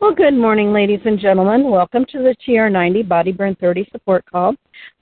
Well, 0.00 0.14
good 0.14 0.32
morning, 0.32 0.72
ladies 0.72 1.00
and 1.04 1.18
gentlemen. 1.18 1.70
Welcome 1.70 2.06
to 2.06 2.22
the 2.22 2.34
TR90 2.48 3.06
Body 3.06 3.32
Burn 3.32 3.54
30 3.56 3.86
support 3.92 4.24
call. 4.24 4.54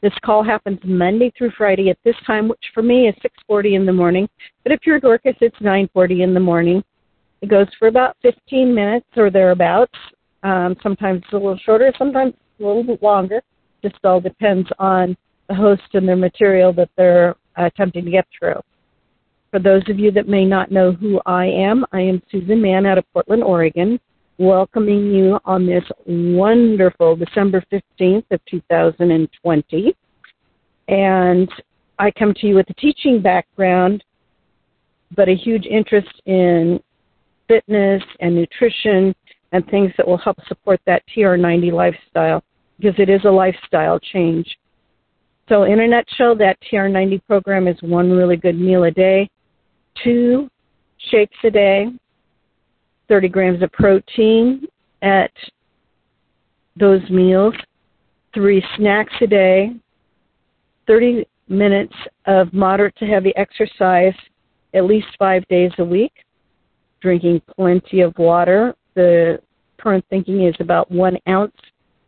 This 0.03 0.13
call 0.25 0.43
happens 0.43 0.81
Monday 0.83 1.33
through 1.39 1.53
Friday 1.57 1.89
at 1.89 1.99
this 2.03 2.17
time, 2.27 2.49
which 2.49 2.73
for 2.75 2.83
me 2.83 3.07
is 3.07 3.15
6:40 3.23 3.77
in 3.77 3.87
the 3.87 3.93
morning. 3.93 4.29
But 4.65 4.73
if 4.73 4.81
you're 4.85 4.97
at 4.97 5.03
Dorcas, 5.03 5.37
it's 5.41 5.61
9:40 5.61 6.23
in 6.23 6.35
the 6.35 6.41
morning. 6.41 6.83
It 7.43 7.49
goes 7.49 7.69
for 7.79 7.87
about 7.87 8.17
15 8.23 8.75
minutes 8.75 9.07
or 9.17 9.31
thereabouts. 9.31 9.97
Um, 10.43 10.77
sometimes 10.83 11.23
it's 11.23 11.33
a 11.33 11.37
little 11.37 11.59
shorter, 11.59 11.93
sometimes 11.97 12.35
a 12.59 12.65
little 12.65 12.83
bit 12.83 13.01
longer. 13.01 13.41
Just 13.83 14.05
all 14.05 14.21
depends 14.21 14.69
on 14.81 15.17
the 15.47 15.55
host 15.55 15.95
and 15.95 16.09
their 16.09 16.17
material 16.17 16.73
that 16.73 16.91
they're 16.97 17.37
uh, 17.57 17.67
attempting 17.67 18.05
to 18.05 18.11
get 18.11 18.27
through. 18.37 18.61
For 19.53 19.61
those 19.61 19.89
of 19.89 20.01
you 20.01 20.11
that 20.11 20.27
may 20.27 20.45
not 20.45 20.73
know 20.73 20.91
who 20.91 21.21
I 21.25 21.47
am, 21.47 21.87
I 21.93 22.01
am 22.01 22.21
Susan 22.33 22.61
Mann 22.61 22.85
out 22.85 22.99
of 22.99 23.05
Portland, 23.13 23.45
Oregon 23.45 24.01
welcoming 24.39 25.13
you 25.13 25.39
on 25.45 25.67
this 25.67 25.85
wonderful 26.07 27.17
December 27.17 27.63
15th 27.73 28.25
of 28.31 28.41
2020. 28.49 29.97
And 30.87 31.49
I 31.99 32.11
come 32.13 32.33
to 32.35 32.47
you 32.47 32.55
with 32.55 32.71
a 32.71 32.75
teaching 32.75 33.21
background, 33.21 34.05
but 35.17 35.29
a 35.29 35.35
huge 35.35 35.67
interest 35.67 36.23
in 36.27 36.81
fitness 37.49 38.03
and 38.21 38.37
nutrition 38.37 39.15
and 39.53 39.67
things 39.67 39.93
that 39.97 40.07
will 40.07 40.19
help 40.19 40.37
support 40.47 40.81
that 40.87 41.03
TR90 41.15 41.73
lifestyle 41.73 42.43
because 42.79 42.99
it 42.99 43.09
is 43.09 43.23
a 43.25 43.31
lifestyle 43.31 43.99
change. 43.99 44.47
So, 45.49 45.65
in 45.65 45.81
a 45.81 45.89
nutshell, 45.89 46.37
that 46.37 46.59
TR90 46.71 47.23
program 47.27 47.67
is 47.67 47.77
one 47.81 48.11
really 48.11 48.37
good 48.37 48.59
meal 48.59 48.85
a 48.85 48.91
day, 48.91 49.31
two 50.05 50.49
shakes 51.11 51.37
a 51.43 51.51
day, 51.51 51.89
30 53.09 53.29
grams 53.29 53.63
of 53.63 53.73
protein 53.73 54.67
at 55.03 55.33
those 56.77 57.03
meals, 57.11 57.55
three 58.35 58.63
snacks 58.77 59.13
a 59.21 59.27
day, 59.27 59.73
30 60.87 61.27
minutes 61.49 61.95
of 62.27 62.53
moderate 62.53 62.95
to 62.97 63.07
heavy 63.07 63.35
exercise 63.37 64.15
at 64.75 64.85
least 64.85 65.07
five 65.19 65.47
days 65.49 65.71
a 65.79 65.85
week, 65.85 66.13
drinking 67.01 67.41
plenty 67.57 68.01
of 68.01 68.17
water. 68.19 68.75
The 68.95 69.41
current 69.79 70.05
thinking 70.11 70.47
is 70.47 70.55
about 70.61 70.91
one 70.91 71.17
ounce 71.29 71.57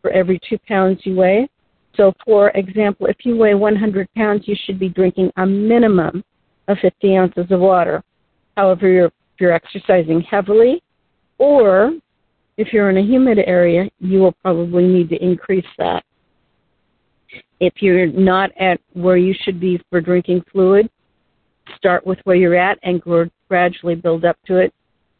for 0.01 0.11
every 0.11 0.39
two 0.47 0.57
pounds 0.67 0.99
you 1.03 1.15
weigh. 1.15 1.49
So, 1.95 2.13
for 2.23 2.49
example, 2.51 3.07
if 3.07 3.17
you 3.23 3.35
weigh 3.35 3.55
100 3.55 4.07
pounds, 4.15 4.43
you 4.45 4.55
should 4.65 4.79
be 4.79 4.89
drinking 4.89 5.31
a 5.37 5.45
minimum 5.45 6.23
of 6.67 6.77
50 6.79 7.17
ounces 7.17 7.45
of 7.49 7.59
water. 7.59 8.03
However, 8.55 9.05
if 9.05 9.11
you're 9.39 9.53
exercising 9.53 10.21
heavily, 10.21 10.81
or 11.41 11.93
if 12.57 12.71
you're 12.71 12.91
in 12.91 12.97
a 12.97 13.01
humid 13.01 13.39
area, 13.39 13.89
you 13.99 14.19
will 14.19 14.33
probably 14.43 14.87
need 14.87 15.09
to 15.09 15.25
increase 15.25 15.65
that. 15.79 16.03
If 17.59 17.81
you're 17.81 18.05
not 18.05 18.51
at 18.59 18.79
where 18.93 19.17
you 19.17 19.33
should 19.41 19.59
be 19.59 19.81
for 19.89 20.01
drinking 20.01 20.43
fluid, 20.51 20.87
start 21.75 22.05
with 22.05 22.19
where 22.25 22.35
you're 22.35 22.55
at 22.55 22.77
and 22.83 23.01
gradually 23.49 23.95
build 23.95 24.23
up 24.23 24.37
to 24.45 24.57
it. 24.57 24.71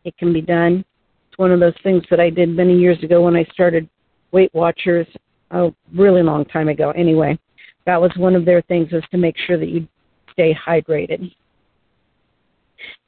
It 0.04 0.16
can 0.18 0.32
be 0.32 0.42
done. 0.42 0.86
It's 1.28 1.40
one 1.40 1.52
of 1.52 1.60
those 1.60 1.74
things 1.82 2.04
that 2.12 2.20
I 2.20 2.30
did 2.30 2.50
many 2.50 2.78
years 2.78 3.02
ago 3.02 3.24
when 3.24 3.36
I 3.36 3.44
started 3.52 3.90
Weight 4.32 4.54
Watchers, 4.54 5.08
a 5.50 5.72
really 5.96 6.22
long 6.22 6.46
time 6.46 6.70
ago. 6.70 6.92
Anyway, 6.92 7.40
that 7.88 8.00
was 8.00 8.12
one 8.16 8.36
of 8.36 8.46
their 8.46 8.62
things 8.62 8.92
was 8.92 9.04
to 9.10 9.18
make 9.18 9.38
sure 9.48 9.58
that 9.58 9.70
you 9.70 9.88
stay 10.32 10.54
hydrated. 10.54 11.34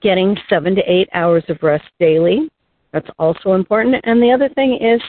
Getting 0.02 0.36
seven 0.50 0.74
to 0.74 0.82
eight 0.92 1.10
hours 1.14 1.44
of 1.48 1.62
rest 1.62 1.86
daily 2.00 2.50
that's 2.94 3.10
also 3.20 3.54
important. 3.54 3.96
And 4.06 4.22
the 4.22 4.32
other 4.32 4.48
thing 4.50 4.78
is 4.80 5.02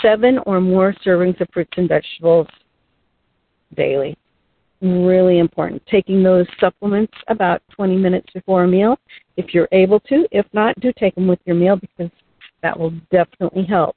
seven 0.00 0.38
or 0.46 0.60
more 0.60 0.94
servings 1.04 1.38
of 1.40 1.48
fruits 1.52 1.72
and 1.76 1.88
vegetables 1.88 2.46
daily. 3.76 4.16
Really 4.80 5.40
important. 5.40 5.82
Taking 5.90 6.22
those 6.22 6.46
supplements 6.60 7.12
about 7.28 7.62
20 7.74 7.96
minutes 7.96 8.28
before 8.32 8.64
a 8.64 8.68
meal 8.68 8.96
if 9.36 9.52
you're 9.52 9.68
able 9.72 9.98
to. 10.00 10.26
If 10.30 10.46
not, 10.52 10.78
do 10.80 10.92
take 10.98 11.16
them 11.16 11.26
with 11.26 11.40
your 11.44 11.56
meal 11.56 11.76
because 11.76 12.10
that 12.62 12.78
will 12.78 12.92
definitely 13.10 13.64
help. 13.64 13.96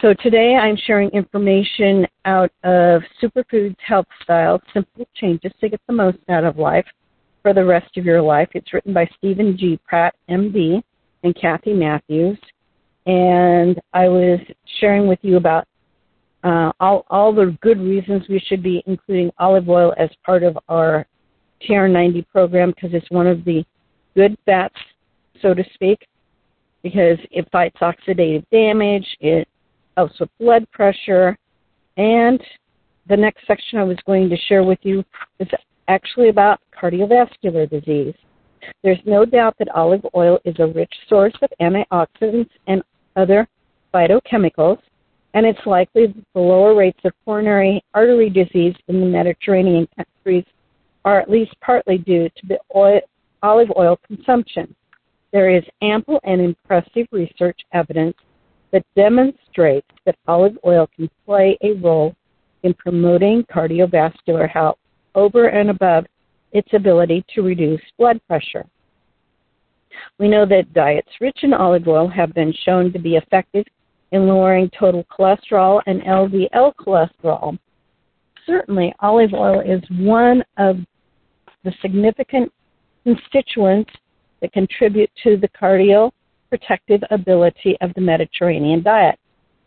So 0.00 0.14
today 0.22 0.54
I'm 0.54 0.76
sharing 0.76 1.10
information 1.10 2.06
out 2.24 2.52
of 2.62 3.02
Superfoods 3.20 3.76
Health 3.84 4.06
Style, 4.22 4.62
Simple 4.72 5.06
Changes 5.14 5.52
to 5.60 5.68
Get 5.68 5.80
the 5.88 5.92
Most 5.92 6.18
Out 6.28 6.44
of 6.44 6.56
Life 6.56 6.86
for 7.42 7.52
the 7.52 7.64
Rest 7.64 7.96
of 7.96 8.04
Your 8.04 8.22
Life. 8.22 8.48
It's 8.54 8.72
written 8.72 8.94
by 8.94 9.10
Steven 9.18 9.56
G. 9.58 9.78
Pratt, 9.84 10.14
MD 10.30 10.82
and 11.22 11.34
Kathy 11.34 11.72
Matthews, 11.72 12.38
and 13.06 13.80
I 13.92 14.08
was 14.08 14.40
sharing 14.80 15.06
with 15.06 15.18
you 15.22 15.36
about 15.36 15.66
uh, 16.44 16.72
all, 16.78 17.04
all 17.10 17.34
the 17.34 17.56
good 17.60 17.80
reasons 17.80 18.22
we 18.28 18.38
should 18.38 18.62
be 18.62 18.82
including 18.86 19.30
olive 19.38 19.68
oil 19.68 19.92
as 19.96 20.10
part 20.24 20.42
of 20.42 20.56
our 20.68 21.06
TR90 21.68 22.26
program 22.28 22.70
because 22.70 22.90
it's 22.94 23.10
one 23.10 23.26
of 23.26 23.44
the 23.44 23.64
good 24.14 24.36
fats, 24.46 24.76
so 25.42 25.54
to 25.54 25.64
speak, 25.74 26.06
because 26.82 27.18
it 27.30 27.48
fights 27.50 27.76
oxidative 27.80 28.44
damage, 28.50 29.06
it 29.20 29.48
helps 29.96 30.20
with 30.20 30.30
blood 30.38 30.70
pressure, 30.70 31.36
and 31.96 32.40
the 33.08 33.16
next 33.16 33.46
section 33.46 33.78
I 33.78 33.84
was 33.84 33.98
going 34.06 34.28
to 34.28 34.36
share 34.36 34.62
with 34.62 34.78
you 34.82 35.04
is 35.40 35.48
actually 35.88 36.28
about 36.28 36.60
cardiovascular 36.80 37.68
disease. 37.68 38.14
There's 38.82 39.00
no 39.04 39.24
doubt 39.24 39.56
that 39.58 39.74
olive 39.74 40.06
oil 40.14 40.38
is 40.44 40.56
a 40.58 40.66
rich 40.66 40.92
source 41.08 41.34
of 41.42 41.50
antioxidants 41.60 42.50
and 42.66 42.82
other 43.16 43.48
phytochemicals, 43.92 44.78
and 45.34 45.46
it's 45.46 45.66
likely 45.66 46.06
that 46.06 46.24
the 46.34 46.40
lower 46.40 46.74
rates 46.74 47.00
of 47.04 47.12
coronary 47.24 47.82
artery 47.94 48.30
disease 48.30 48.74
in 48.88 49.00
the 49.00 49.06
Mediterranean 49.06 49.88
countries 49.96 50.44
are 51.04 51.20
at 51.20 51.30
least 51.30 51.54
partly 51.60 51.98
due 51.98 52.28
to 52.28 52.46
the 52.46 52.58
oil, 52.74 53.00
olive 53.42 53.72
oil 53.76 53.98
consumption. 54.06 54.74
There 55.32 55.50
is 55.50 55.64
ample 55.82 56.20
and 56.24 56.40
impressive 56.40 57.06
research 57.12 57.60
evidence 57.72 58.16
that 58.72 58.84
demonstrates 58.96 59.88
that 60.04 60.16
olive 60.26 60.58
oil 60.66 60.88
can 60.96 61.10
play 61.24 61.56
a 61.62 61.72
role 61.74 62.14
in 62.62 62.74
promoting 62.74 63.44
cardiovascular 63.44 64.48
health 64.48 64.78
over 65.14 65.48
and 65.48 65.70
above 65.70 66.06
its 66.52 66.68
ability 66.72 67.24
to 67.34 67.42
reduce 67.42 67.80
blood 67.98 68.20
pressure. 68.26 68.64
We 70.18 70.28
know 70.28 70.46
that 70.46 70.72
diets 70.72 71.10
rich 71.20 71.38
in 71.42 71.52
olive 71.52 71.88
oil 71.88 72.08
have 72.08 72.34
been 72.34 72.52
shown 72.64 72.92
to 72.92 72.98
be 72.98 73.16
effective 73.16 73.64
in 74.12 74.26
lowering 74.26 74.70
total 74.78 75.04
cholesterol 75.04 75.80
and 75.86 76.02
LDL 76.02 76.74
cholesterol. 76.76 77.58
Certainly, 78.46 78.94
olive 79.00 79.34
oil 79.34 79.60
is 79.60 79.82
one 79.90 80.42
of 80.56 80.78
the 81.64 81.72
significant 81.82 82.52
constituents 83.04 83.90
that 84.40 84.52
contribute 84.52 85.10
to 85.22 85.36
the 85.36 85.48
cardioprotective 85.48 87.02
ability 87.10 87.76
of 87.80 87.92
the 87.94 88.00
Mediterranean 88.00 88.82
diet. 88.82 89.18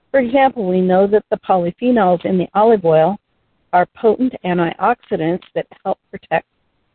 For 0.09 0.19
example, 0.19 0.67
we 0.67 0.81
know 0.81 1.07
that 1.07 1.25
the 1.29 1.37
polyphenols 1.37 2.25
in 2.25 2.37
the 2.37 2.47
olive 2.53 2.85
oil 2.85 3.17
are 3.73 3.87
potent 3.95 4.33
antioxidants 4.43 5.43
that 5.55 5.67
help 5.83 5.99
protect 6.09 6.47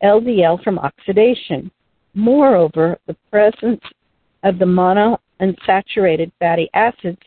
LDL 0.03 0.63
from 0.63 0.79
oxidation. 0.79 1.71
Moreover, 2.13 2.97
the 3.07 3.15
presence 3.31 3.81
of 4.43 4.59
the 4.59 4.65
monounsaturated 4.65 6.31
fatty 6.39 6.69
acids 6.73 7.21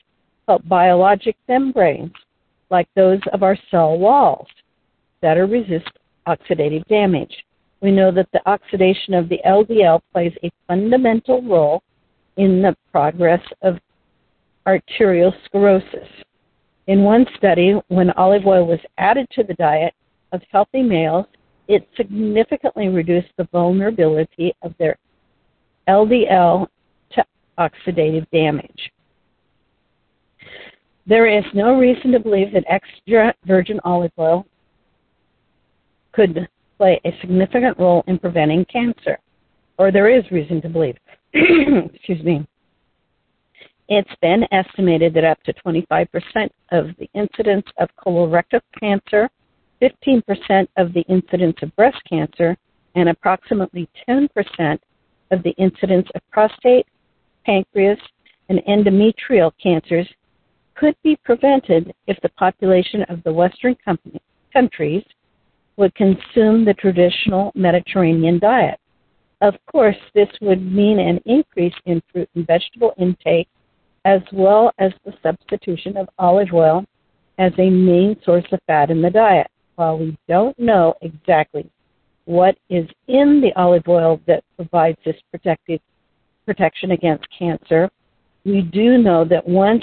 help 0.47 0.67
biologic 0.69 1.37
membranes, 1.49 2.13
like 2.71 2.89
those 2.95 3.21
of 3.33 3.43
our 3.43 3.57
cell 3.71 3.99
walls, 3.99 4.49
better 5.21 5.47
resist 5.47 5.91
oxidative 6.27 6.87
damage. 6.87 7.45
We 7.81 7.91
know 7.91 8.11
that 8.13 8.29
the 8.33 8.47
oxidation 8.49 9.15
of 9.15 9.29
the 9.29 9.41
LDL 9.47 10.01
plays 10.13 10.33
a 10.43 10.51
fundamental 10.69 11.43
role 11.43 11.83
in 12.37 12.63
the 12.63 12.77
progress 12.93 13.43
of 13.63 13.79
arteriosclerosis. 14.67 16.09
In 16.87 17.05
one 17.05 17.27
study, 17.37 17.75
when 17.89 18.11
olive 18.13 18.47
oil 18.47 18.67
was 18.67 18.81
added 18.99 19.27
to 19.33 19.43
the 19.43 19.55
diet 19.55 19.95
of 20.33 20.43
healthy 20.51 20.83
males, 20.83 21.27
it 21.71 21.89
significantly 21.97 22.89
reduced 22.89 23.29
the 23.39 23.49
vulnerability 23.53 24.53
of 24.63 24.75
their 24.79 24.99
LDL 25.89 26.67
to 27.13 27.25
oxidative 27.59 28.29
damage. 28.33 28.91
There 31.07 31.29
is 31.29 31.45
no 31.55 31.79
reason 31.79 32.11
to 32.11 32.19
believe 32.19 32.53
that 32.55 32.65
extra 32.69 33.33
virgin 33.47 33.79
olive 33.85 34.11
oil 34.19 34.47
could 36.11 36.49
play 36.77 37.01
a 37.05 37.17
significant 37.21 37.79
role 37.79 38.03
in 38.09 38.19
preventing 38.19 38.65
cancer, 38.65 39.21
or 39.79 39.93
there 39.93 40.11
is 40.11 40.29
reason 40.33 40.61
to 40.63 40.69
believe. 40.69 40.97
Excuse 41.35 42.23
me. 42.25 42.45
It's 43.89 44.11
been 44.21 44.45
estimated 44.51 45.15
that 45.15 45.25
up 45.25 45.41
to 45.45 45.55
25% 45.65 46.09
of 46.73 46.89
the 46.99 47.09
incidence 47.15 47.67
of 47.79 47.89
colorectal 48.05 48.61
cancer 48.79 49.31
15% 49.83 50.69
of 50.77 50.93
the 50.93 51.03
incidence 51.09 51.57
of 51.63 51.75
breast 51.77 51.99
cancer 52.09 52.57
and 52.95 53.09
approximately 53.09 53.89
10% 54.09 54.29
of 55.31 55.43
the 55.43 55.51
incidence 55.59 56.09
of 56.15 56.21
prostate, 56.31 56.87
pancreas, 57.45 57.99
and 58.49 58.61
endometrial 58.69 59.53
cancers 59.63 60.09
could 60.75 60.97
be 61.03 61.17
prevented 61.25 61.93
if 62.07 62.21
the 62.23 62.29
population 62.31 63.03
of 63.05 63.23
the 63.23 63.33
Western 63.33 63.77
company, 63.85 64.21
countries 64.53 65.05
would 65.77 65.95
consume 65.95 66.65
the 66.65 66.75
traditional 66.75 67.53
Mediterranean 67.55 68.39
diet. 68.39 68.79
Of 69.41 69.55
course, 69.71 69.97
this 70.15 70.29
would 70.43 70.61
mean 70.61 70.99
an 70.99 71.21
increase 71.27 71.75
in 71.87 72.03
fruit 72.13 72.29
and 72.35 72.47
vegetable 72.47 72.93
intake 72.99 73.49
as 74.05 74.21
well 74.33 74.73
as 74.79 74.93
the 75.05 75.15
substitution 75.23 75.97
of 75.97 76.09
olive 76.19 76.53
oil 76.53 76.85
as 77.39 77.53
a 77.59 77.71
main 77.71 78.17
source 78.25 78.45
of 78.53 78.61
fat 78.67 78.91
in 78.91 79.01
the 79.01 79.11
diet. 79.11 79.51
While 79.81 79.99
we 79.99 80.19
don't 80.29 80.59
know 80.59 80.93
exactly 81.01 81.65
what 82.27 82.55
is 82.69 82.87
in 83.09 83.41
the 83.41 83.51
olive 83.57 83.89
oil 83.89 84.21
that 84.27 84.45
provides 84.57 84.99
this 85.07 85.17
protective 85.31 85.81
protection 86.45 86.91
against 86.91 87.25
cancer, 87.31 87.89
we 88.45 88.61
do 88.61 88.99
know 88.99 89.25
that 89.25 89.49
once 89.49 89.83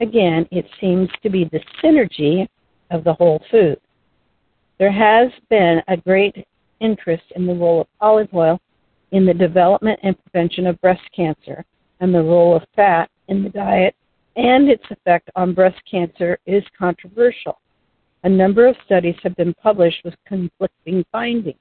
again 0.00 0.48
it 0.50 0.64
seems 0.80 1.10
to 1.22 1.28
be 1.28 1.44
the 1.44 1.60
synergy 1.84 2.48
of 2.90 3.04
the 3.04 3.12
whole 3.12 3.42
food. 3.50 3.78
There 4.78 4.90
has 4.90 5.30
been 5.50 5.82
a 5.88 5.98
great 5.98 6.46
interest 6.80 7.24
in 7.36 7.44
the 7.44 7.54
role 7.54 7.82
of 7.82 7.86
olive 8.00 8.32
oil 8.32 8.58
in 9.12 9.26
the 9.26 9.34
development 9.34 10.00
and 10.02 10.16
prevention 10.22 10.66
of 10.66 10.80
breast 10.80 11.04
cancer 11.14 11.66
and 12.00 12.14
the 12.14 12.22
role 12.22 12.56
of 12.56 12.62
fat 12.74 13.10
in 13.28 13.42
the 13.42 13.50
diet 13.50 13.94
and 14.36 14.70
its 14.70 14.84
effect 14.88 15.28
on 15.36 15.52
breast 15.52 15.82
cancer 15.90 16.38
is 16.46 16.64
controversial. 16.78 17.60
A 18.24 18.28
number 18.28 18.66
of 18.66 18.76
studies 18.84 19.14
have 19.22 19.36
been 19.36 19.54
published 19.54 20.04
with 20.04 20.14
conflicting 20.26 21.04
findings. 21.12 21.56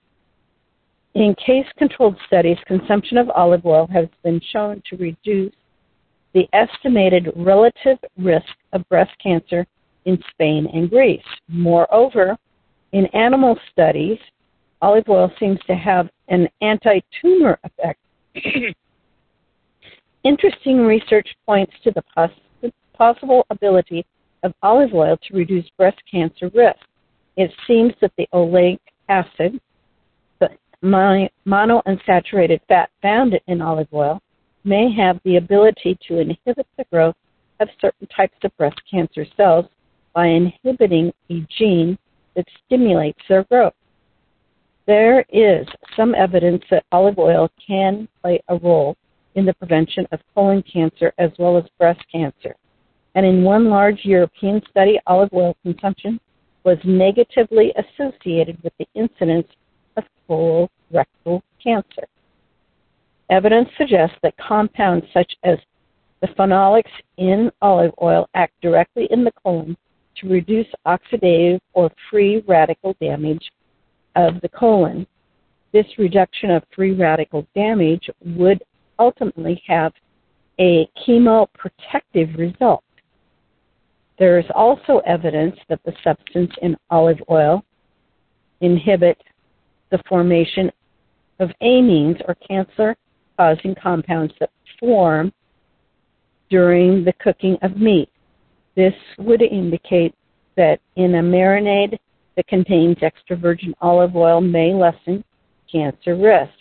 In 1.13 1.35
case 1.35 1.65
controlled 1.77 2.17
studies, 2.27 2.57
consumption 2.65 3.17
of 3.17 3.29
olive 3.31 3.65
oil 3.65 3.87
has 3.87 4.07
been 4.23 4.41
shown 4.51 4.81
to 4.89 4.97
reduce 4.97 5.53
the 6.33 6.47
estimated 6.53 7.31
relative 7.35 7.97
risk 8.17 8.53
of 8.73 8.87
breast 8.89 9.11
cancer 9.21 9.65
in 10.05 10.21
Spain 10.31 10.67
and 10.73 10.89
Greece. 10.89 11.21
Moreover, 11.47 12.37
in 12.91 13.07
animal 13.07 13.57
studies, 13.71 14.19
olive 14.81 15.09
oil 15.09 15.31
seems 15.39 15.59
to 15.67 15.75
have 15.75 16.09
an 16.27 16.47
anti 16.61 16.99
tumor 17.21 17.59
effect. 17.63 17.99
Interesting 20.23 20.79
research 20.85 21.27
points 21.45 21.73
to 21.83 21.91
the 21.91 22.03
poss- 22.13 22.71
possible 22.93 23.45
ability 23.49 24.05
of 24.43 24.53
olive 24.61 24.93
oil 24.93 25.17
to 25.17 25.35
reduce 25.35 25.67
breast 25.77 26.01
cancer 26.09 26.49
risk. 26.53 26.79
It 27.35 27.51
seems 27.67 27.93
that 28.01 28.11
the 28.17 28.27
oleic 28.33 28.79
acid, 29.09 29.59
the 30.39 30.49
monounsaturated 30.83 32.61
fat 32.67 32.89
found 33.01 33.39
in 33.47 33.61
olive 33.61 33.87
oil, 33.93 34.21
may 34.63 34.91
have 34.93 35.19
the 35.23 35.37
ability 35.37 35.97
to 36.07 36.19
inhibit 36.19 36.67
the 36.77 36.85
growth 36.91 37.15
of 37.59 37.69
certain 37.79 38.07
types 38.07 38.37
of 38.43 38.55
breast 38.57 38.79
cancer 38.89 39.25
cells 39.35 39.65
by 40.13 40.27
inhibiting 40.27 41.11
a 41.29 41.45
gene 41.57 41.97
that 42.35 42.45
stimulates 42.65 43.19
their 43.29 43.43
growth. 43.45 43.73
There 44.85 45.25
is 45.29 45.67
some 45.95 46.15
evidence 46.15 46.63
that 46.71 46.85
olive 46.91 47.19
oil 47.19 47.49
can 47.65 48.07
play 48.21 48.41
a 48.47 48.57
role 48.57 48.95
in 49.35 49.45
the 49.45 49.53
prevention 49.53 50.07
of 50.11 50.19
colon 50.33 50.63
cancer 50.63 51.13
as 51.17 51.31
well 51.37 51.57
as 51.57 51.65
breast 51.77 52.01
cancer. 52.11 52.55
And 53.17 53.25
in 53.25 53.43
one 53.43 53.67
large 53.67 54.05
European 54.05 54.61
study, 54.69 54.99
olive 55.07 55.33
oil 55.33 55.57
consumption 55.63 56.19
was 56.63 56.77
negatively 56.83 57.73
associated 57.75 58.61
with 58.61 58.73
the 58.77 58.87
incidence 58.93 59.47
of 59.95 60.03
colorectal 60.29 61.41
cancer. 61.61 62.05
Evidence 63.31 63.69
suggests 63.75 64.15
that 64.21 64.37
compounds 64.37 65.03
such 65.15 65.33
as 65.43 65.57
the 66.21 66.27
phenolics 66.27 66.91
in 67.17 67.51
olive 67.59 67.91
oil 68.03 68.29
act 68.35 68.53
directly 68.61 69.07
in 69.09 69.23
the 69.23 69.33
colon 69.43 69.75
to 70.17 70.29
reduce 70.29 70.67
oxidative 70.85 71.59
or 71.73 71.89
free 72.11 72.43
radical 72.47 72.95
damage 73.01 73.51
of 74.15 74.39
the 74.41 74.49
colon. 74.49 75.07
This 75.73 75.87
reduction 75.97 76.51
of 76.51 76.61
free 76.75 76.91
radical 76.91 77.47
damage 77.55 78.11
would 78.23 78.61
ultimately 78.99 79.59
have 79.65 79.91
a 80.59 80.87
chemoprotective 81.07 82.37
result. 82.37 82.83
There 84.19 84.39
is 84.39 84.45
also 84.55 84.99
evidence 85.05 85.55
that 85.69 85.79
the 85.83 85.93
substance 86.03 86.51
in 86.61 86.75
olive 86.89 87.21
oil 87.29 87.63
inhibit 88.61 89.21
the 89.91 90.01
formation 90.09 90.71
of 91.39 91.51
amines 91.61 92.21
or 92.27 92.35
cancer 92.35 92.95
causing 93.37 93.75
compounds 93.75 94.33
that 94.39 94.49
form 94.79 95.31
during 96.49 97.03
the 97.03 97.13
cooking 97.13 97.57
of 97.61 97.77
meat. 97.77 98.09
This 98.75 98.93
would 99.19 99.41
indicate 99.41 100.15
that 100.55 100.79
in 100.95 101.15
a 101.15 101.21
marinade 101.21 101.97
that 102.35 102.47
contains 102.47 102.97
extra 103.01 103.35
virgin 103.35 103.75
olive 103.81 104.15
oil 104.15 104.41
may 104.41 104.73
lessen 104.73 105.23
cancer 105.71 106.15
risk. 106.15 106.53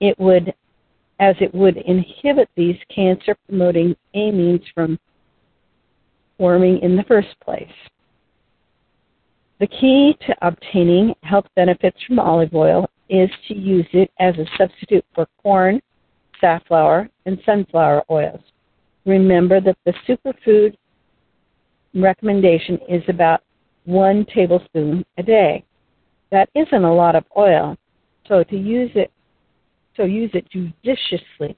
It 0.00 0.18
would, 0.18 0.54
as 1.18 1.34
it 1.40 1.52
would 1.54 1.76
inhibit 1.78 2.48
these 2.56 2.76
cancer 2.94 3.36
promoting 3.48 3.96
amines 4.14 4.62
from 4.74 4.98
in 6.82 6.96
the 6.96 7.04
first 7.06 7.28
place. 7.44 7.70
The 9.60 9.66
key 9.68 10.16
to 10.26 10.34
obtaining 10.42 11.14
health 11.22 11.46
benefits 11.54 11.96
from 12.06 12.18
olive 12.18 12.52
oil 12.54 12.88
is 13.08 13.30
to 13.46 13.54
use 13.54 13.86
it 13.92 14.10
as 14.18 14.34
a 14.36 14.46
substitute 14.58 15.04
for 15.14 15.26
corn, 15.40 15.80
safflower, 16.40 17.08
and 17.26 17.38
sunflower 17.46 18.02
oils. 18.10 18.40
Remember 19.06 19.60
that 19.60 19.76
the 19.84 19.94
superfood 20.08 20.74
recommendation 21.94 22.78
is 22.88 23.02
about 23.08 23.42
one 23.84 24.26
tablespoon 24.34 25.04
a 25.18 25.22
day. 25.22 25.64
That 26.30 26.48
isn't 26.54 26.84
a 26.84 26.94
lot 26.94 27.14
of 27.14 27.24
oil, 27.36 27.76
so 28.26 28.42
to 28.42 28.56
use 28.56 28.90
it 28.94 29.12
so 29.96 30.04
use 30.04 30.30
it 30.32 30.48
judiciously. 30.50 31.56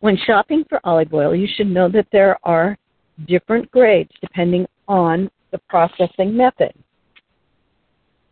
When 0.00 0.16
shopping 0.26 0.64
for 0.68 0.80
olive 0.84 1.12
oil, 1.12 1.34
you 1.34 1.48
should 1.56 1.70
know 1.70 1.88
that 1.88 2.06
there 2.10 2.38
are 2.42 2.76
different 3.26 3.70
grades 3.70 4.10
depending 4.20 4.66
on 4.88 5.30
the 5.52 5.58
processing 5.68 6.36
method. 6.36 6.72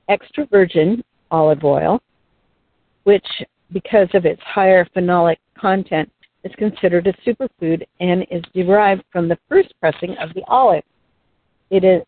Extra 0.08 0.46
virgin 0.46 1.04
olive 1.30 1.64
oil, 1.64 2.00
which 3.04 3.26
because 3.72 4.08
of 4.14 4.24
its 4.24 4.40
higher 4.42 4.86
phenolic 4.96 5.36
content 5.58 6.10
is 6.44 6.52
considered 6.56 7.06
a 7.06 7.12
superfood 7.28 7.82
and 8.00 8.26
is 8.30 8.42
derived 8.54 9.02
from 9.12 9.28
the 9.28 9.38
first 9.48 9.74
pressing 9.80 10.16
of 10.18 10.32
the 10.34 10.42
olive. 10.48 10.84
It 11.70 11.84
is, 11.84 12.02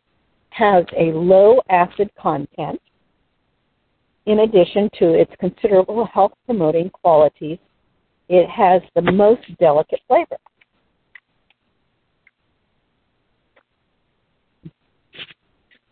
has 0.50 0.84
a 0.96 1.12
low 1.12 1.60
acid 1.68 2.10
content 2.18 2.80
in 4.26 4.40
addition 4.40 4.88
to 4.98 5.12
its 5.12 5.32
considerable 5.38 6.06
health 6.06 6.32
promoting 6.46 6.90
qualities. 6.90 7.58
It 8.30 8.48
has 8.48 8.80
the 8.94 9.02
most 9.02 9.42
delicate 9.58 9.98
flavor. 10.06 10.36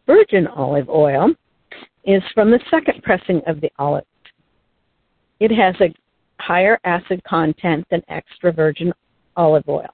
Virgin 0.07 0.47
olive 0.47 0.89
oil 0.89 1.35
is 2.05 2.23
from 2.35 2.53
the 2.53 2.61
second 2.71 3.03
pressing 3.03 3.43
of 3.49 3.61
the 3.61 3.73
olive. 3.81 4.05
It 5.41 5.51
has 5.51 5.75
a 5.81 5.93
higher 6.41 6.79
acid 6.85 7.23
content 7.25 7.85
than 7.91 8.03
extra 8.09 8.53
virgin 8.53 8.93
olive 9.37 9.69
oil. 9.69 9.91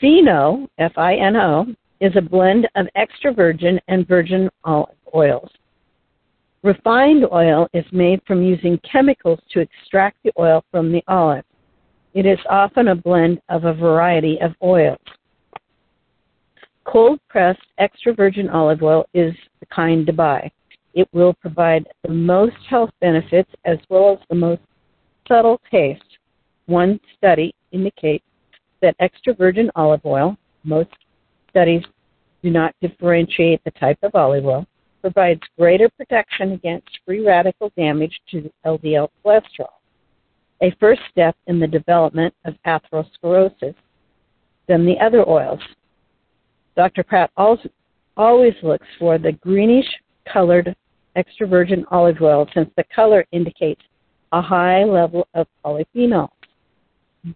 Fino, 0.00 0.68
F 0.78 0.92
I 0.96 1.14
N 1.14 1.36
O, 1.36 1.66
is 2.00 2.12
a 2.16 2.20
blend 2.20 2.66
of 2.74 2.88
extra 2.96 3.32
virgin 3.32 3.78
and 3.86 4.06
virgin 4.08 4.50
olive 4.64 4.96
oils. 5.14 5.48
Refined 6.64 7.26
oil 7.30 7.68
is 7.74 7.84
made 7.92 8.22
from 8.26 8.42
using 8.42 8.80
chemicals 8.90 9.38
to 9.50 9.60
extract 9.60 10.16
the 10.24 10.32
oil 10.38 10.64
from 10.70 10.90
the 10.90 11.04
olive. 11.08 11.44
It 12.14 12.24
is 12.24 12.38
often 12.48 12.88
a 12.88 12.94
blend 12.94 13.42
of 13.50 13.64
a 13.64 13.74
variety 13.74 14.38
of 14.40 14.54
oils. 14.62 14.96
Cold 16.84 17.20
pressed 17.28 17.60
extra 17.76 18.14
virgin 18.14 18.48
olive 18.48 18.82
oil 18.82 19.04
is 19.12 19.34
the 19.60 19.66
kind 19.66 20.06
to 20.06 20.14
buy. 20.14 20.50
It 20.94 21.06
will 21.12 21.34
provide 21.34 21.86
the 22.02 22.12
most 22.14 22.56
health 22.70 22.90
benefits 22.98 23.50
as 23.66 23.76
well 23.90 24.14
as 24.14 24.26
the 24.30 24.34
most 24.34 24.62
subtle 25.28 25.60
taste. 25.70 26.16
One 26.64 26.98
study 27.18 27.54
indicates 27.72 28.24
that 28.80 28.96
extra 29.00 29.34
virgin 29.34 29.70
olive 29.76 30.06
oil, 30.06 30.34
most 30.62 30.88
studies 31.50 31.82
do 32.42 32.48
not 32.48 32.74
differentiate 32.80 33.62
the 33.64 33.70
type 33.72 33.98
of 34.02 34.14
olive 34.14 34.46
oil, 34.46 34.66
provides 35.04 35.42
greater 35.58 35.86
protection 35.98 36.52
against 36.52 36.88
free 37.04 37.20
radical 37.22 37.70
damage 37.76 38.18
to 38.30 38.50
LDL 38.64 39.10
cholesterol, 39.22 39.68
a 40.62 40.74
first 40.80 41.02
step 41.10 41.36
in 41.46 41.60
the 41.60 41.66
development 41.66 42.32
of 42.46 42.54
atherosclerosis 42.66 43.74
than 44.66 44.86
the 44.86 44.98
other 44.98 45.28
oils. 45.28 45.60
Dr. 46.74 47.02
Pratt 47.02 47.30
always 47.36 48.54
looks 48.62 48.86
for 48.98 49.18
the 49.18 49.32
greenish 49.32 49.84
colored 50.32 50.74
extra 51.16 51.46
virgin 51.46 51.84
olive 51.90 52.22
oil 52.22 52.48
since 52.54 52.70
the 52.78 52.84
color 52.84 53.26
indicates 53.30 53.82
a 54.32 54.40
high 54.40 54.84
level 54.84 55.28
of 55.34 55.46
polyphenols. 55.62 56.30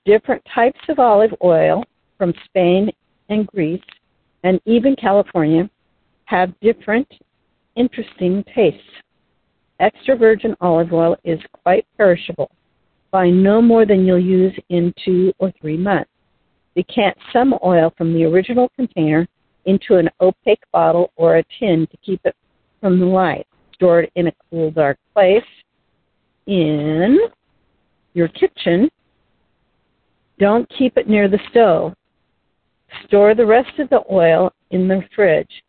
Different 0.07 0.43
types 0.55 0.81
of 0.89 0.99
olive 0.99 1.35
oil 1.45 1.85
from 2.17 2.33
Spain 2.47 2.91
and 3.29 3.47
Greece 3.47 3.83
and 4.43 4.59
even 4.65 4.97
California 4.97 5.69
have 6.25 6.59
different 6.61 7.07
interesting 7.79 8.45
taste. 8.55 8.77
Extra 9.81 10.17
virgin 10.17 10.55
olive 10.61 10.93
oil 10.93 11.17
is 11.25 11.39
quite 11.65 11.87
perishable, 11.97 12.51
Buy 13.11 13.31
no 13.31 13.63
more 13.63 13.87
than 13.87 14.05
you'll 14.05 14.19
use 14.19 14.55
in 14.69 14.93
two 15.03 15.33
or 15.39 15.53
three 15.61 15.79
months. 15.79 16.11
Decant 16.77 17.17
some 17.33 17.59
oil 17.65 17.93
from 17.97 18.13
the 18.13 18.25
original 18.25 18.71
container 18.77 19.27
into 19.65 19.97
an 19.97 20.11
opaque 20.21 20.63
bottle 20.73 21.11
or 21.17 21.39
a 21.39 21.45
tin 21.59 21.87
to 21.91 21.97
keep 21.99 22.21
it 22.25 22.37
from 22.81 23.01
the 23.01 23.07
light. 23.07 23.47
Store 23.75 24.01
it 24.01 24.13
in 24.15 24.27
a 24.27 24.33
cool, 24.51 24.71
dark 24.71 24.99
place 25.15 25.43
in 26.47 27.19
your 28.13 28.29
kitchen. 28.29 28.91
Don't 30.39 30.69
keep 30.77 30.97
it 30.99 31.09
near 31.09 31.29
the 31.29 31.41
stove. 31.51 31.95
Store 33.07 33.35
the 33.35 33.47
rest 33.47 33.79
of 33.79 33.89
the 33.89 34.03
oil 34.11 34.53
in 34.71 34.87
the 34.87 35.03
fridge. 35.15 35.63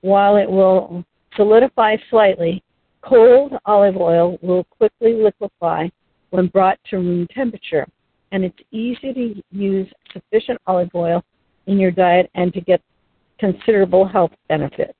While 0.00 0.36
it 0.36 0.48
will 0.48 1.04
solidify 1.38 1.96
slightly, 2.10 2.62
cold 3.00 3.52
olive 3.64 3.96
oil 3.96 4.38
will 4.42 4.64
quickly 4.64 5.14
liquefy 5.14 5.88
when 6.30 6.48
brought 6.48 6.78
to 6.90 6.96
room 6.96 7.26
temperature, 7.34 7.86
and 8.32 8.44
it's 8.44 8.58
easy 8.72 9.14
to 9.14 9.42
use 9.50 9.88
sufficient 10.12 10.60
olive 10.66 10.90
oil 10.94 11.22
in 11.66 11.78
your 11.78 11.92
diet 11.92 12.28
and 12.34 12.52
to 12.52 12.60
get 12.60 12.82
considerable 13.38 14.06
health 14.06 14.32
benefits. 14.48 14.98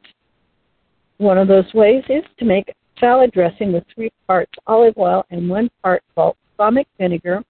One 1.19 1.37
of 1.37 1.49
those 1.49 1.75
ways 1.75 2.05
is 2.09 2.23
to 2.39 2.45
make 2.45 2.73
salad 3.01 3.33
dressing 3.33 3.73
with 3.73 3.85
three 3.93 4.11
parts 4.27 4.53
olive 4.67 4.97
oil 4.97 5.25
and 5.31 5.51
one 5.51 5.69
part 5.83 6.03
balsamic 6.15 6.87
vinegar 6.99 7.43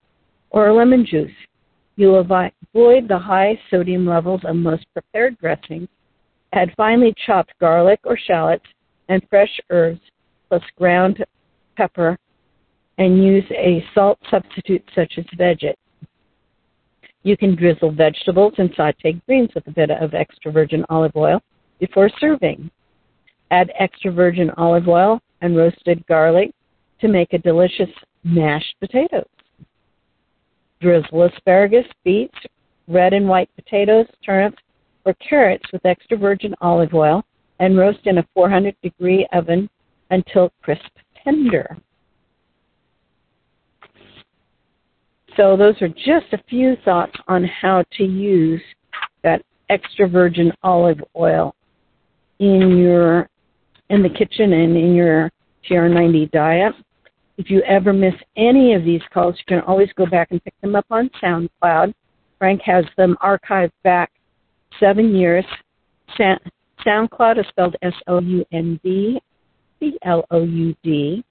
or 0.50 0.72
lemon 0.72 1.04
juice. 1.04 1.30
You'll 1.96 2.20
avoid 2.20 3.08
the 3.08 3.18
high 3.18 3.60
sodium 3.70 4.06
levels 4.06 4.40
of 4.44 4.56
most 4.56 4.86
prepared 4.94 5.36
dressings. 5.38 5.88
Add 6.54 6.72
finely 6.76 7.14
chopped 7.26 7.52
garlic 7.60 8.00
or 8.04 8.16
shallots 8.16 8.64
and 9.08 9.22
fresh 9.30 9.60
herbs 9.70 10.00
plus 10.48 10.62
ground 10.76 11.24
pepper 11.76 12.18
and 12.98 13.22
use 13.24 13.44
a 13.50 13.84
salt 13.94 14.18
substitute 14.30 14.84
such 14.94 15.14
as 15.18 15.24
Vegit. 15.38 15.74
You 17.22 17.36
can 17.36 17.54
drizzle 17.54 17.92
vegetables 17.92 18.54
and 18.58 18.70
saute 18.76 19.20
greens 19.26 19.50
with 19.54 19.66
a 19.66 19.72
bit 19.72 19.90
of 19.90 20.14
extra 20.14 20.50
virgin 20.50 20.84
olive 20.88 21.16
oil 21.16 21.40
before 21.78 22.10
serving. 22.20 22.70
Add 23.50 23.72
extra 23.78 24.10
virgin 24.10 24.50
olive 24.56 24.88
oil 24.88 25.20
and 25.40 25.56
roasted 25.56 26.06
garlic 26.06 26.52
to 27.00 27.08
make 27.08 27.32
a 27.32 27.38
delicious 27.38 27.90
mashed 28.24 28.74
potatoes. 28.80 29.28
Drizzle 30.80 31.24
asparagus, 31.24 31.86
beets, 32.04 32.38
red 32.88 33.12
and 33.12 33.28
white 33.28 33.50
potatoes, 33.56 34.06
turnips, 34.24 34.62
or 35.04 35.14
carrots 35.14 35.64
with 35.72 35.84
extra 35.86 36.16
virgin 36.16 36.54
olive 36.60 36.94
oil 36.94 37.24
and 37.60 37.76
roast 37.76 38.00
in 38.04 38.18
a 38.18 38.26
400 38.34 38.74
degree 38.82 39.26
oven 39.32 39.68
until 40.10 40.50
crisp 40.62 40.90
tender. 41.24 41.76
So 45.36 45.56
those 45.56 45.80
are 45.80 45.88
just 45.88 46.32
a 46.32 46.42
few 46.48 46.76
thoughts 46.84 47.14
on 47.28 47.44
how 47.44 47.84
to 47.92 48.04
use 48.04 48.62
that 49.22 49.42
extra 49.70 50.08
virgin 50.08 50.52
olive 50.62 51.02
oil 51.16 51.54
in 52.40 52.76
your 52.78 53.28
in 53.90 54.02
the 54.02 54.08
kitchen 54.08 54.52
and 54.52 54.76
in 54.76 54.94
your 54.94 55.30
TR90 55.68 56.30
diet. 56.30 56.74
If 57.36 57.50
you 57.50 57.62
ever 57.62 57.92
miss 57.92 58.14
any 58.36 58.74
of 58.74 58.84
these 58.84 59.00
calls, 59.14 59.36
you 59.38 59.44
can 59.46 59.60
always 59.60 59.88
go 59.96 60.06
back 60.06 60.32
and 60.32 60.42
pick 60.42 60.60
them 60.60 60.74
up 60.74 60.86
on 60.90 61.08
SoundCloud. 61.22 61.94
Frank 62.38 62.60
has 62.64 62.84
them 62.96 63.16
archived 63.22 63.70
back 63.84 64.10
seven 64.80 65.14
years. 65.14 65.44
SoundCloud 66.86 67.38
is 67.38 67.46
spelled 67.48 67.76
S 67.82 67.92
O 68.06 68.20
U 68.20 68.44
N 68.52 68.78
D 68.82 69.20
C 69.80 69.98
L 70.04 70.24
O 70.30 70.42
U 70.44 70.74
D. 70.82 71.24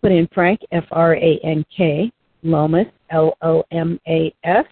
Put 0.00 0.12
in 0.12 0.28
Frank, 0.34 0.60
F 0.72 0.84
R 0.90 1.14
A 1.16 1.40
N 1.44 1.64
K, 1.76 2.10
Lomas, 2.42 2.86
L 3.10 3.36
O 3.42 3.64
M 3.70 4.00
A 4.08 4.34
S, 4.44 4.66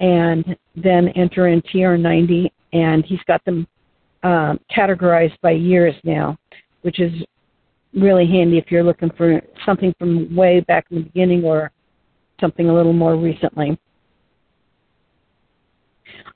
and 0.00 0.56
then 0.74 1.08
enter 1.10 1.48
in 1.48 1.62
TR90, 1.62 2.50
and 2.72 3.04
he's 3.04 3.20
got 3.26 3.44
them 3.44 3.66
um, 4.24 4.58
categorized 4.74 5.38
by 5.42 5.52
years 5.52 5.94
now, 6.04 6.36
which 6.82 7.00
is 7.00 7.12
really 7.94 8.26
handy 8.26 8.58
if 8.58 8.70
you're 8.70 8.82
looking 8.82 9.10
for 9.16 9.40
something 9.66 9.94
from 9.98 10.34
way 10.34 10.60
back 10.60 10.86
in 10.90 10.98
the 10.98 11.02
beginning 11.04 11.44
or 11.44 11.70
something 12.40 12.68
a 12.68 12.74
little 12.74 12.92
more 12.92 13.16
recently. 13.16 13.78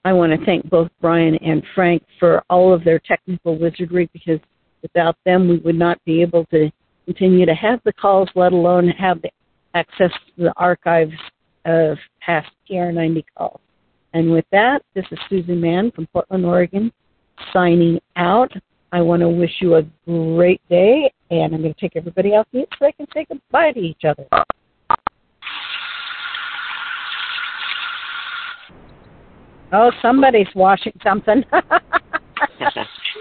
I 0.06 0.12
want 0.12 0.30
to 0.38 0.46
thank 0.46 0.70
both 0.70 0.88
Brian 1.00 1.34
and 1.38 1.64
Frank 1.75 2.00
for 2.20 2.44
all 2.48 2.72
of 2.72 2.84
their 2.84 3.00
technical 3.00 3.58
wizardry 3.58 4.08
because 4.12 4.38
without 4.80 5.16
them 5.26 5.48
we 5.48 5.58
would 5.58 5.75
not 5.75 5.98
be 6.04 6.22
able 6.22 6.44
to 6.52 6.70
continue 7.06 7.44
to 7.44 7.54
have 7.56 7.80
the 7.84 7.92
calls, 7.92 8.28
let 8.36 8.52
alone 8.52 8.86
have 8.86 9.20
the 9.20 9.30
access 9.75 10.12
to 10.12 10.44
the 10.44 10.52
archives 10.56 11.10
of 11.64 11.98
past 12.20 12.48
TR90 12.70 13.25
calls. 13.36 13.58
And 14.14 14.30
with 14.30 14.44
that, 14.52 14.82
this 14.94 15.04
is 15.10 15.18
Susan 15.28 15.60
Mann 15.60 15.90
from 15.90 16.06
Portland, 16.12 16.46
Oregon, 16.46 16.92
signing 17.52 17.98
out. 18.14 18.52
I 18.92 19.02
want 19.02 19.22
to 19.22 19.28
wish 19.28 19.56
you 19.60 19.75
a 19.75 19.82
great 20.06 20.60
day, 20.70 21.12
and 21.32 21.52
I'm 21.52 21.62
going 21.62 21.75
to 21.75 21.80
take 21.80 21.96
everybody 21.96 22.28
off 22.36 22.46
mute 22.52 22.68
so 22.78 22.84
they 22.84 22.92
can 22.92 23.08
say 23.12 23.26
goodbye 23.28 23.72
to 23.72 23.80
each 23.80 24.04
other. 24.04 24.25
Oh, 29.78 29.92
somebody's 30.00 30.49
washing 30.54 30.99
something. 31.02 31.45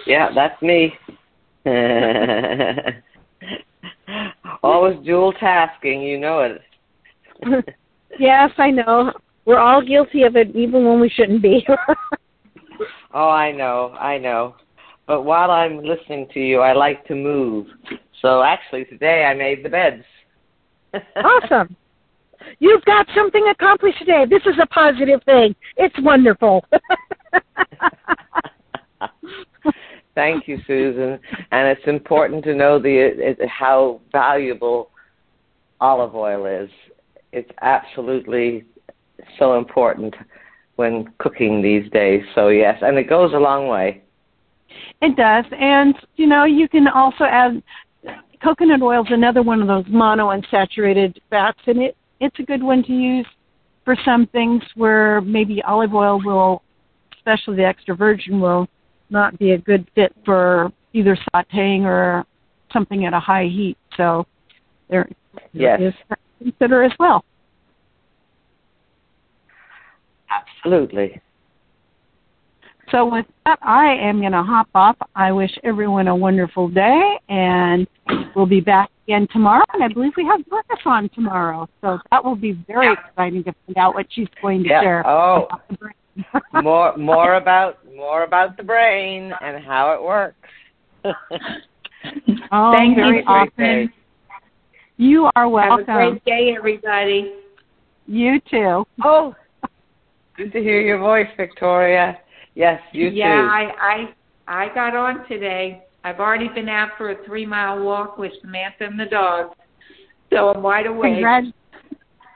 yeah, 0.07 0.29
that's 0.33 0.61
me. 0.61 0.93
Always 4.63 5.05
dual 5.05 5.33
tasking, 5.33 6.01
you 6.01 6.17
know 6.17 6.39
it. 6.39 6.61
yes, 8.19 8.51
I 8.57 8.71
know. 8.71 9.11
We're 9.43 9.59
all 9.59 9.85
guilty 9.85 10.23
of 10.23 10.37
it, 10.37 10.55
even 10.55 10.85
when 10.85 11.01
we 11.01 11.09
shouldn't 11.09 11.41
be. 11.41 11.67
oh, 13.13 13.29
I 13.29 13.51
know, 13.51 13.93
I 13.99 14.17
know. 14.17 14.55
But 15.07 15.23
while 15.23 15.51
I'm 15.51 15.83
listening 15.83 16.29
to 16.35 16.39
you, 16.39 16.61
I 16.61 16.71
like 16.71 17.05
to 17.07 17.15
move. 17.15 17.67
So 18.21 18.43
actually, 18.43 18.85
today 18.85 19.25
I 19.25 19.33
made 19.33 19.61
the 19.61 19.69
beds. 19.69 20.05
awesome. 21.17 21.75
You've 22.59 22.83
got 22.85 23.07
something 23.15 23.47
accomplished 23.51 23.99
today. 23.99 24.25
This 24.29 24.43
is 24.45 24.55
a 24.61 24.65
positive 24.67 25.21
thing. 25.23 25.55
It's 25.77 25.95
wonderful. 26.01 26.65
Thank 30.15 30.47
you, 30.47 30.59
Susan. 30.65 31.19
And 31.51 31.67
it's 31.67 31.85
important 31.87 32.43
to 32.45 32.55
know 32.55 32.79
the 32.79 33.35
how 33.47 33.99
valuable 34.11 34.91
olive 35.81 36.15
oil 36.15 36.45
is. 36.45 36.69
It's 37.33 37.51
absolutely 37.61 38.63
so 39.37 39.57
important 39.57 40.15
when 40.77 41.11
cooking 41.19 41.61
these 41.61 41.91
days. 41.91 42.23
So 42.33 42.47
yes, 42.49 42.77
and 42.81 42.97
it 42.97 43.09
goes 43.09 43.33
a 43.33 43.37
long 43.37 43.67
way. 43.67 44.01
It 45.01 45.15
does, 45.15 45.45
and 45.51 45.95
you 46.15 46.27
know 46.27 46.43
you 46.45 46.67
can 46.67 46.87
also 46.87 47.23
add 47.25 47.61
coconut 48.43 48.81
oil 48.81 49.03
is 49.03 49.11
another 49.11 49.41
one 49.41 49.61
of 49.61 49.67
those 49.67 49.85
monounsaturated 49.85 51.17
fats, 51.29 51.59
and 51.67 51.81
it 51.81 51.97
it's 52.19 52.39
a 52.39 52.43
good 52.43 52.63
one 52.63 52.83
to 52.83 52.93
use 52.93 53.27
for 53.83 53.95
some 54.03 54.27
things 54.27 54.63
where 54.75 55.21
maybe 55.21 55.61
olive 55.63 55.93
oil 55.93 56.21
will, 56.23 56.63
especially 57.17 57.57
the 57.57 57.65
extra 57.65 57.95
virgin, 57.95 58.39
will 58.39 58.67
not 59.09 59.37
be 59.37 59.51
a 59.51 59.57
good 59.57 59.87
fit 59.95 60.13
for 60.25 60.71
either 60.93 61.17
sautéing 61.33 61.81
or 61.81 62.25
something 62.73 63.05
at 63.05 63.13
a 63.13 63.19
high 63.19 63.45
heat. 63.45 63.77
So 63.95 64.25
there, 64.89 65.07
yes. 65.53 65.79
is 65.81 65.93
consider 66.39 66.83
as 66.83 66.91
well. 66.99 67.23
Absolutely. 70.29 71.21
So 72.91 73.05
with 73.05 73.25
that, 73.45 73.59
I 73.61 73.95
am 73.95 74.19
going 74.19 74.31
to 74.31 74.43
hop 74.43 74.67
off. 74.75 74.95
I 75.15 75.31
wish 75.31 75.51
everyone 75.63 76.07
a 76.07 76.15
wonderful 76.15 76.67
day, 76.69 77.19
and 77.29 77.87
we'll 78.35 78.45
be 78.45 78.61
back 78.61 78.89
again 79.07 79.27
tomorrow. 79.31 79.65
And 79.73 79.83
I 79.83 79.87
believe 79.87 80.13
we 80.17 80.25
have 80.25 80.41
Marcus 80.49 80.79
on 80.85 81.09
tomorrow, 81.09 81.67
so 81.81 81.99
that 82.11 82.23
will 82.23 82.35
be 82.35 82.53
very 82.67 82.93
exciting 82.93 83.43
to 83.43 83.53
find 83.65 83.77
out 83.77 83.93
what 83.93 84.07
she's 84.09 84.27
going 84.41 84.63
to 84.63 84.69
yeah. 84.69 84.81
share. 84.81 85.07
Oh, 85.07 85.47
more 86.61 86.95
more 86.97 87.35
about 87.35 87.79
more 87.93 88.23
about 88.23 88.57
the 88.57 88.63
brain 88.63 89.33
and 89.41 89.63
how 89.63 89.93
it 89.93 90.01
works. 90.01 90.35
oh, 92.51 92.73
Thank 92.75 92.95
very 92.95 93.17
you, 93.19 93.25
often. 93.27 93.93
You 94.97 95.29
are 95.35 95.49
welcome. 95.49 95.85
Have 95.87 96.07
a 96.07 96.09
great 96.11 96.25
day, 96.25 96.55
everybody. 96.57 97.33
You 98.07 98.39
too. 98.49 98.85
Oh, 99.03 99.35
good 100.37 100.53
to 100.53 100.59
hear 100.59 100.79
your 100.79 100.99
voice, 100.99 101.27
Victoria. 101.35 102.17
Yes, 102.53 102.81
you 102.93 103.09
yeah, 103.09 103.35
too. 103.35 103.47
I 103.47 104.13
I 104.47 104.65
I 104.65 104.73
got 104.73 104.95
on 104.95 105.27
today. 105.27 105.84
I've 106.05 106.19
already 106.19 106.49
been 106.49 106.69
out 106.69 106.89
for 106.99 107.09
a 107.09 107.25
three 107.25 107.47
mile 107.47 107.83
walk 107.83 108.19
with 108.19 108.31
Samantha 108.41 108.85
and 108.85 108.99
the 108.99 109.07
dog. 109.07 109.53
So 110.31 110.49
I'm 110.49 110.61
wide 110.61 110.85
awake. 110.85 111.15
Congrat- 111.15 111.51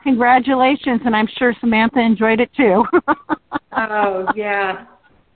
congratulations, 0.01 1.01
and 1.05 1.15
I'm 1.15 1.27
sure 1.37 1.53
Samantha 1.59 1.99
enjoyed 1.99 2.39
it 2.39 2.49
too. 2.57 2.83
oh 3.77 4.25
yeah, 4.35 4.85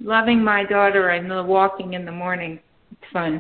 loving 0.01 0.43
my 0.43 0.63
daughter 0.63 1.09
and 1.09 1.29
the 1.29 1.43
walking 1.43 1.93
in 1.93 2.05
the 2.05 2.11
morning. 2.11 2.59
It's 2.91 3.11
fun. 3.13 3.39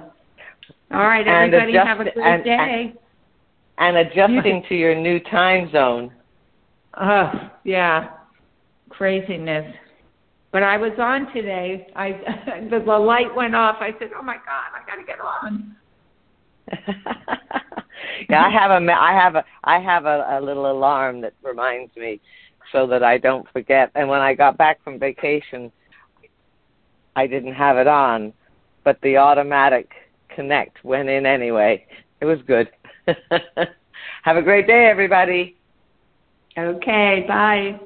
All 0.91 0.99
right, 0.99 1.27
And 1.27 1.51
everybody 1.55 1.71
adjust- 1.71 1.87
have 1.87 1.99
a 1.99 2.03
great 2.03 2.25
and- 2.25 2.43
day. 2.43 2.93
And 3.79 3.97
adjusting 3.97 4.63
to 4.69 4.75
your 4.75 4.93
new 4.93 5.19
time 5.19 5.71
zone. 5.71 6.11
Oh, 7.01 7.31
yeah. 7.63 8.09
Craziness. 8.89 9.65
But 10.53 10.61
I 10.61 10.77
was 10.77 10.91
on 10.99 11.33
today. 11.33 11.87
I 11.95 12.11
the, 12.69 12.79
the 12.79 12.97
light 12.97 13.35
went 13.35 13.55
off. 13.55 13.77
I 13.81 13.89
said, 13.99 14.11
"Oh 14.17 14.21
my 14.21 14.35
god, 14.35 14.71
I 14.73 14.85
got 14.87 14.95
to 14.95 15.03
get 15.03 15.19
on." 15.19 15.75
yeah, 18.29 18.45
I 18.45 18.49
have 18.51 18.71
a 18.71 18.91
I 18.93 19.13
have 19.13 19.35
a 19.35 19.43
I 19.63 19.79
have 19.79 20.05
a, 20.05 20.37
a 20.37 20.39
little 20.39 20.71
alarm 20.71 21.21
that 21.21 21.33
reminds 21.43 21.93
me 21.97 22.21
so 22.71 22.85
that 22.87 23.03
I 23.03 23.17
don't 23.17 23.51
forget. 23.51 23.89
And 23.95 24.07
when 24.07 24.21
I 24.21 24.35
got 24.35 24.57
back 24.57 24.81
from 24.83 24.99
vacation, 24.99 25.71
I 27.15 27.25
didn't 27.25 27.53
have 27.53 27.77
it 27.77 27.87
on, 27.87 28.31
but 28.83 28.99
the 29.01 29.17
automatic 29.17 29.91
connect 30.35 30.83
went 30.85 31.09
in 31.09 31.25
anyway. 31.25 31.85
It 32.21 32.25
was 32.25 32.39
good. 32.45 32.69
have 34.23 34.37
a 34.37 34.41
great 34.41 34.67
day, 34.67 34.85
everybody. 34.85 35.57
Okay, 36.55 37.25
bye. 37.27 37.79